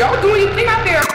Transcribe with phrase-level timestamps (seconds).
[0.00, 1.09] Y'all doing anything out there.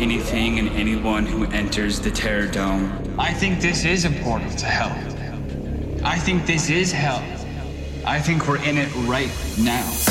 [0.00, 3.14] Anything and anyone who enters the Terror Dome.
[3.18, 4.90] I think this is a portal to hell.
[6.04, 7.22] I think this is hell.
[8.06, 10.09] I think we're in it right now.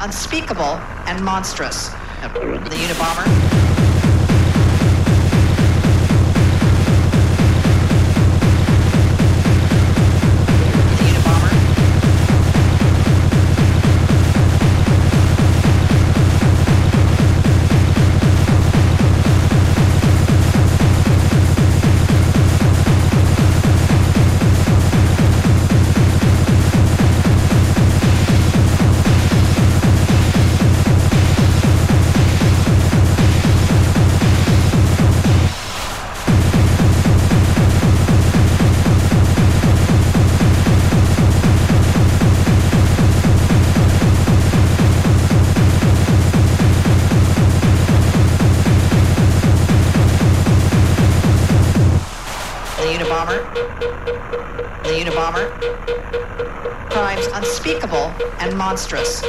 [0.00, 1.88] Unspeakable and monstrous.
[1.88, 3.57] The Unabomber.
[58.58, 59.22] Monstrous.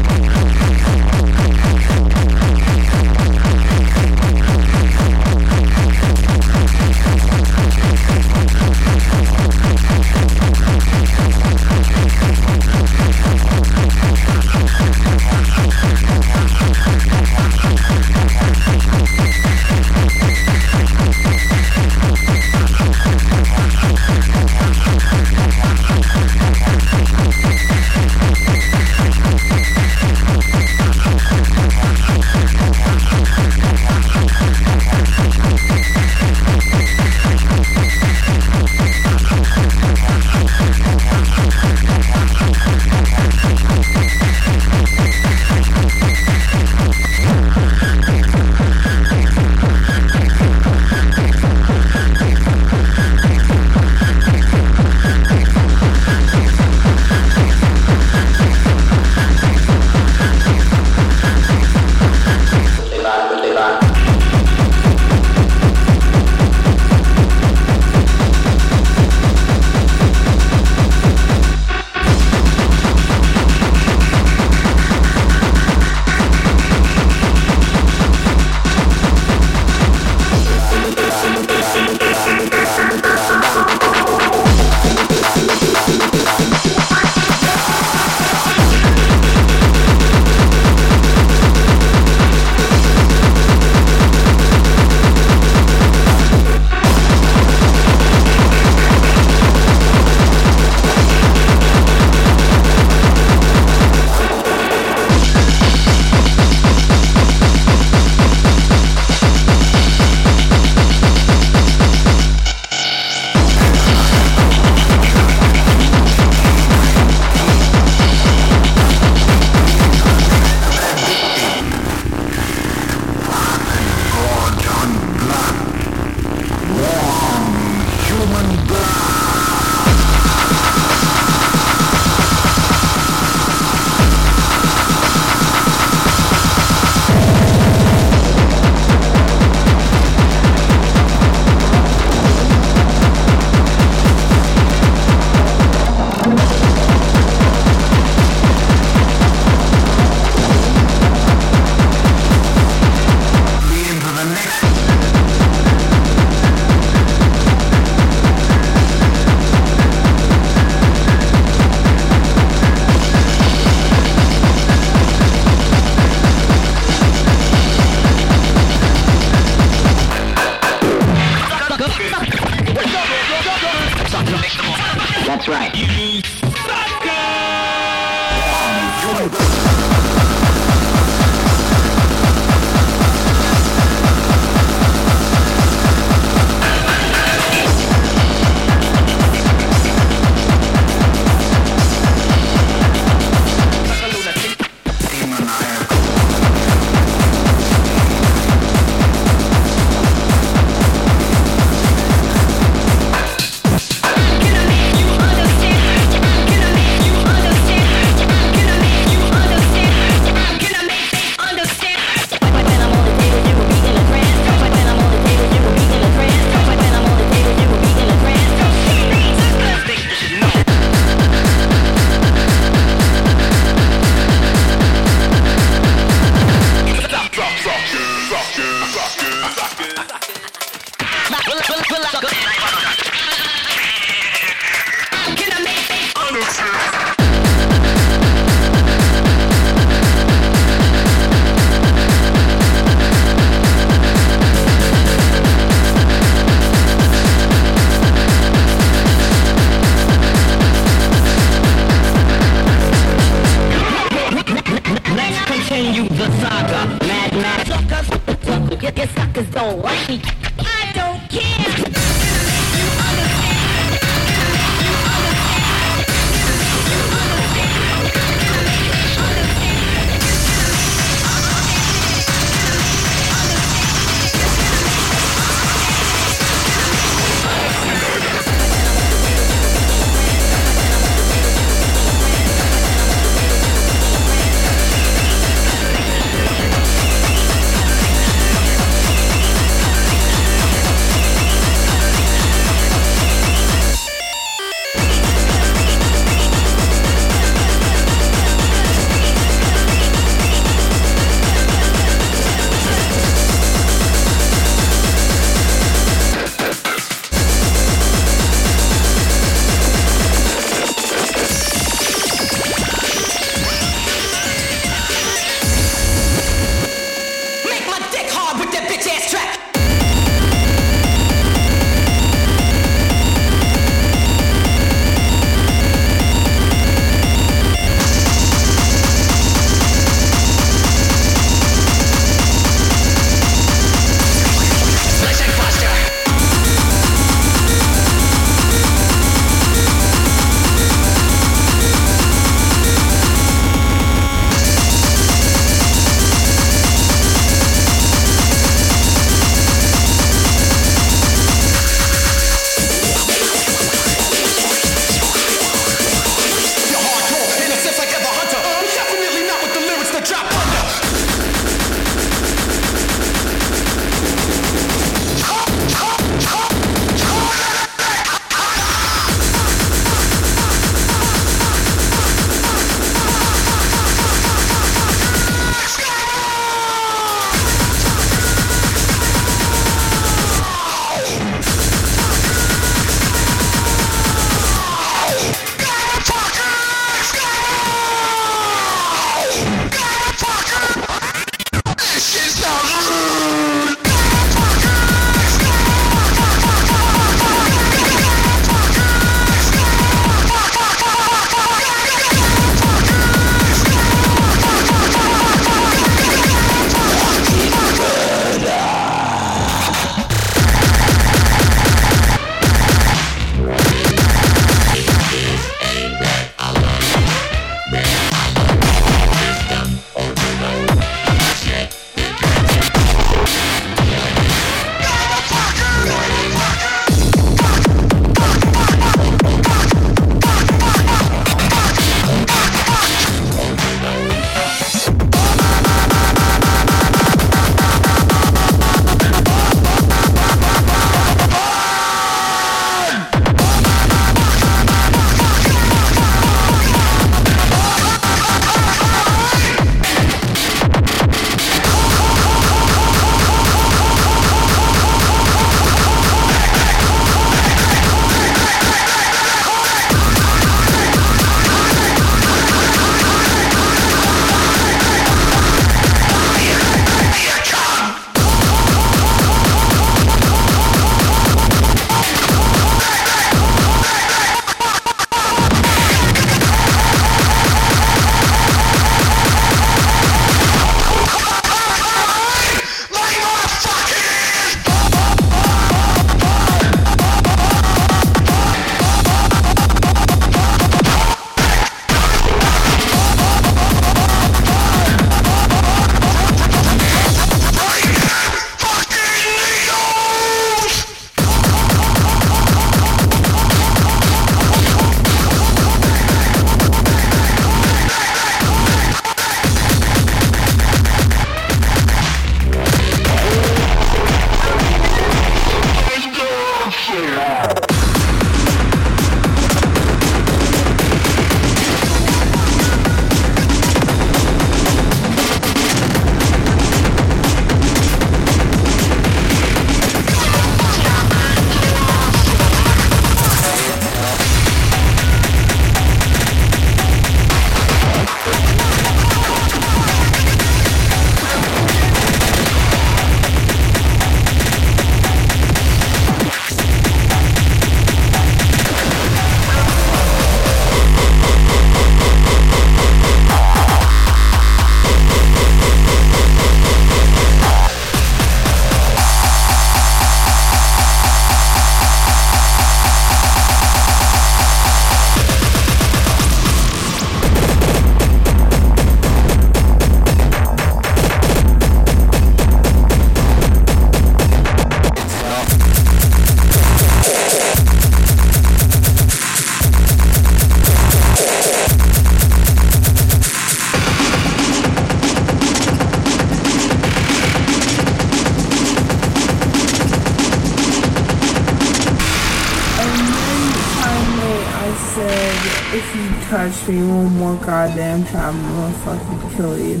[597.65, 600.00] Goddamn time, I'm fucking kill you.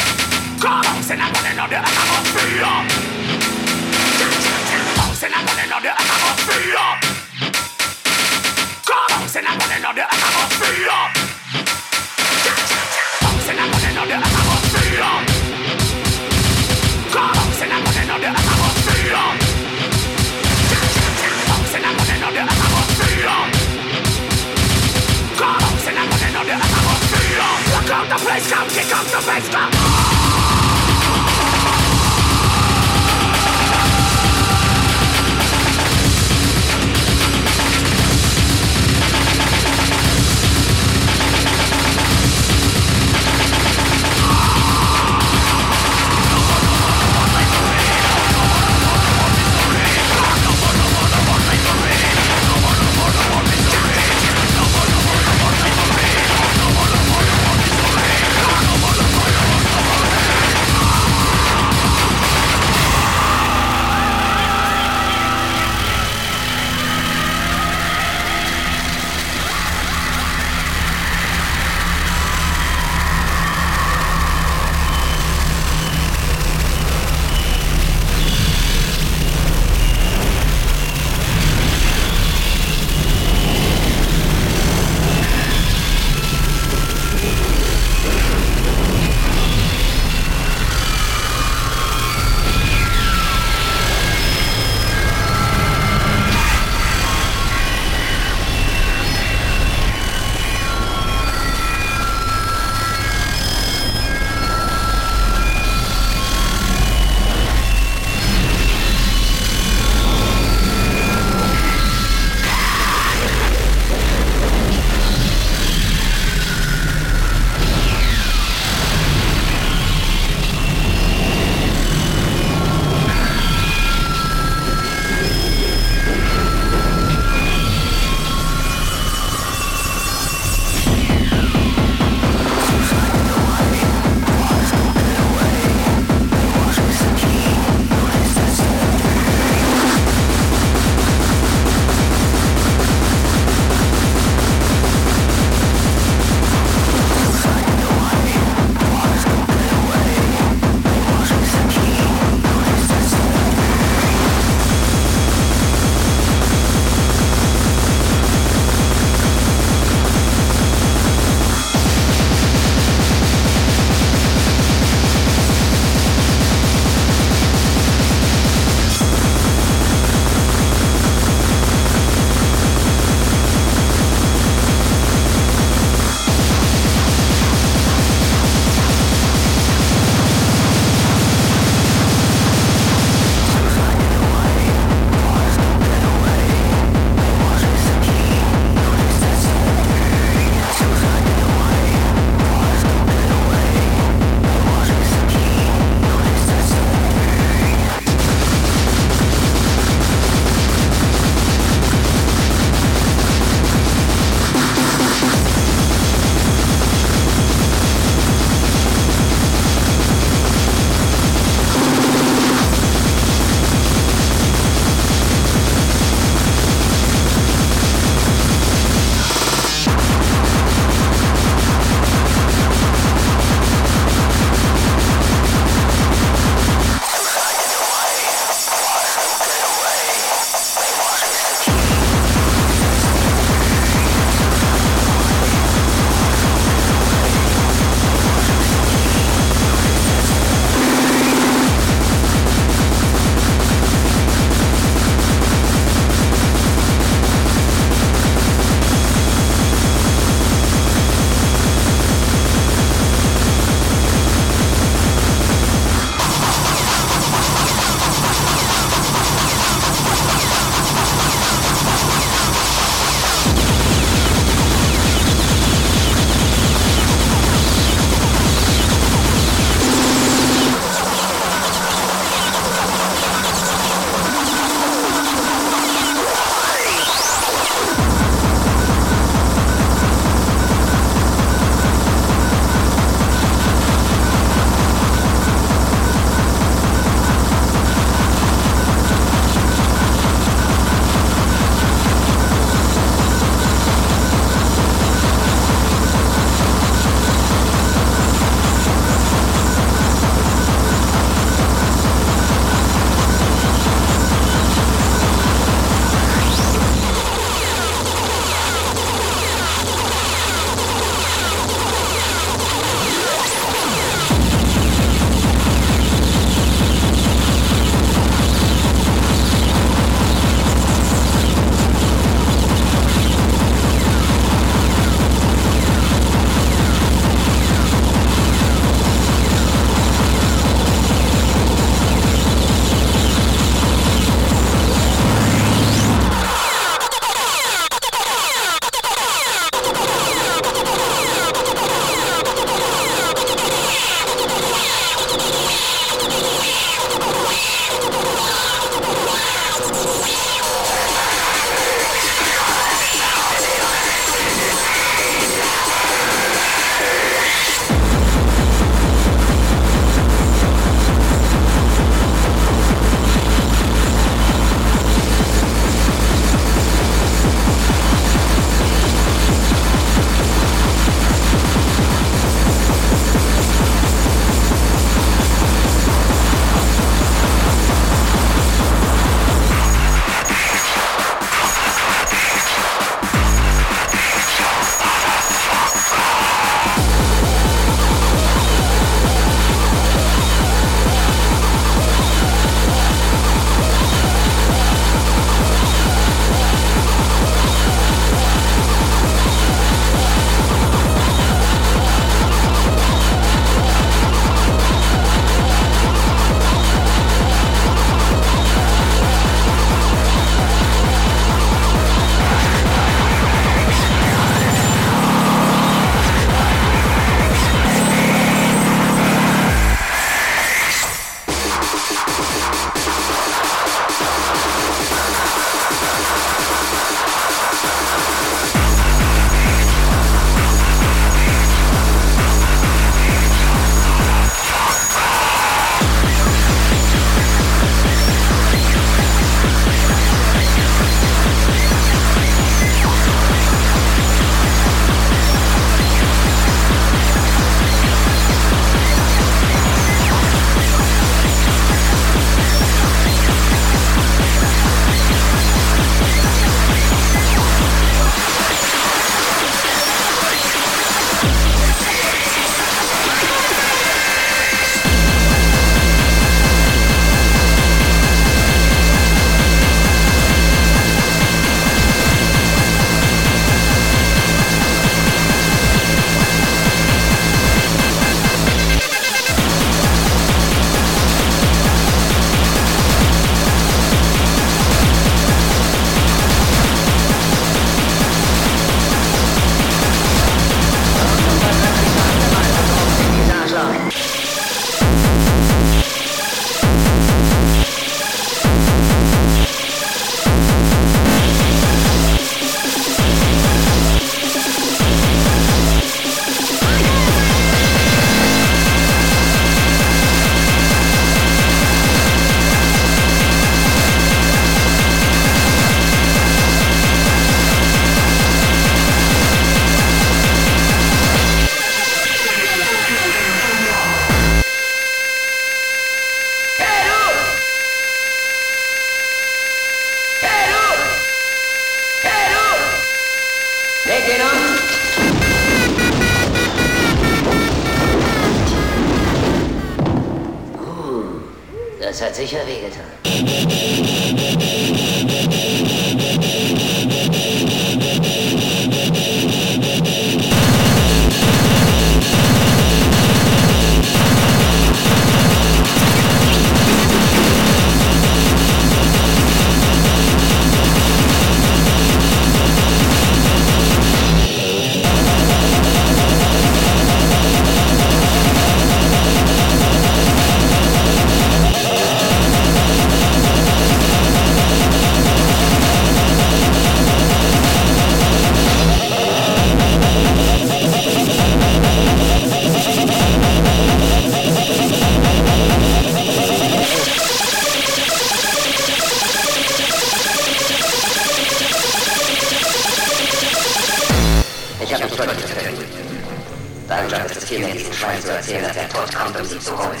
[598.48, 600.00] Erzähler der Tod kommt, um sie zu holen.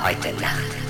[0.00, 0.89] Heute Nacht.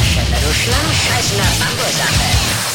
[0.00, 2.71] Przeruszam szać na wagozachę.